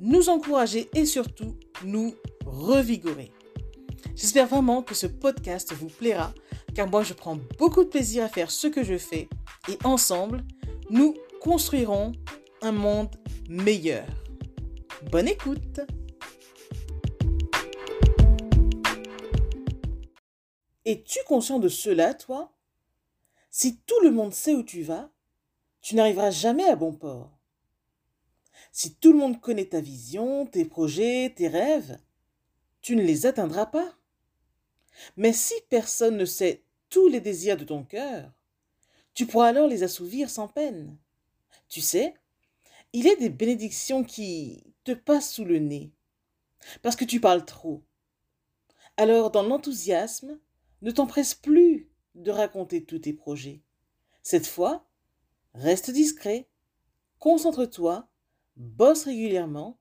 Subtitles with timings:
[0.00, 3.32] nous encourager et surtout nous revigorer.
[4.14, 6.32] J'espère vraiment que ce podcast vous plaira
[6.74, 9.28] car moi je prends beaucoup de plaisir à faire ce que je fais
[9.68, 10.44] et ensemble,
[10.90, 12.12] nous construirons
[12.62, 13.14] un monde
[13.48, 14.06] meilleur.
[15.10, 15.80] Bonne écoute
[20.84, 22.52] Es-tu conscient de cela, toi?
[23.50, 25.10] Si tout le monde sait où tu vas,
[25.80, 27.35] tu n'arriveras jamais à bon port.
[28.72, 31.98] Si tout le monde connaît ta vision, tes projets, tes rêves,
[32.80, 33.96] tu ne les atteindras pas.
[35.16, 38.32] Mais si personne ne sait tous les désirs de ton cœur,
[39.14, 40.96] tu pourras alors les assouvir sans peine.
[41.68, 42.14] Tu sais,
[42.92, 45.90] il y a des bénédictions qui te passent sous le nez,
[46.82, 47.82] parce que tu parles trop.
[48.96, 50.38] Alors, dans l'enthousiasme,
[50.82, 53.62] ne t'empresse plus de raconter tous tes projets.
[54.22, 54.86] Cette fois,
[55.54, 56.48] reste discret,
[57.18, 58.08] concentre-toi,
[58.56, 59.78] bosse régulièrement,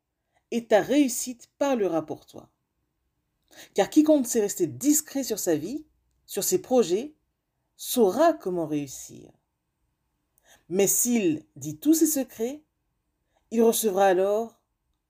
[0.51, 2.49] et ta réussite parlera pour toi.
[3.73, 5.85] Car quiconque sait rester discret sur sa vie,
[6.25, 7.15] sur ses projets,
[7.77, 9.31] saura comment réussir.
[10.69, 12.63] Mais s'il dit tous ses secrets,
[13.51, 14.59] il recevra alors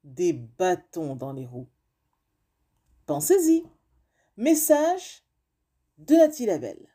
[0.03, 1.69] des bâtons dans les roues.
[3.05, 3.63] Pensez-y.
[4.37, 5.23] Message
[5.97, 6.94] de Nathalie Labelle.